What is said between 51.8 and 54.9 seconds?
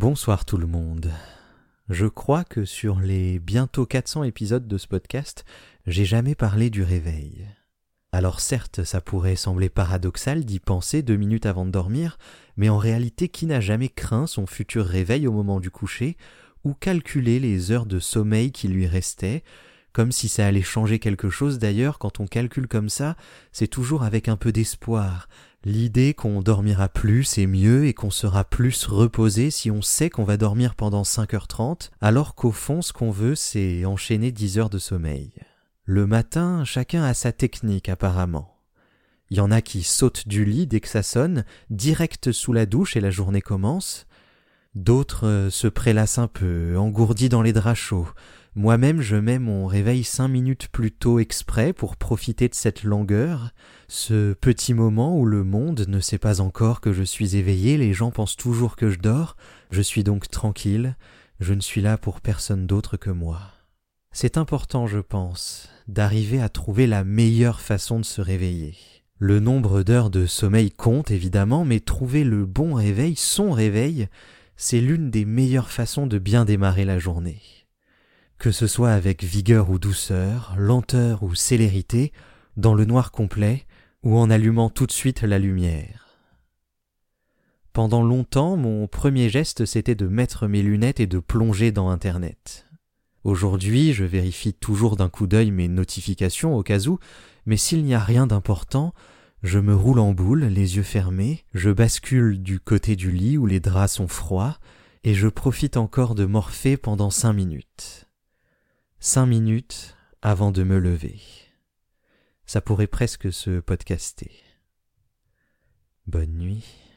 profiter de cette longueur, ce petit